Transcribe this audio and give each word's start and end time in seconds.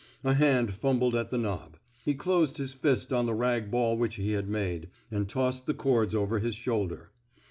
A 0.23 0.33
hand 0.33 0.71
fumbled 0.73 1.13
at 1.13 1.29
the 1.29 1.37
knob; 1.37 1.77
he 2.03 2.15
closed 2.15 2.57
his 2.57 2.73
fist 2.73 3.13
on 3.13 3.27
the 3.27 3.35
rag 3.35 3.69
ball 3.69 3.95
which 3.95 4.15
he 4.15 4.31
had 4.31 4.49
made, 4.49 4.89
and 5.11 5.29
tossed 5.29 5.67
the 5.67 5.75
cords 5.75 6.15
over 6.15 6.39
his 6.39 6.55
shoulder. 6.55 7.11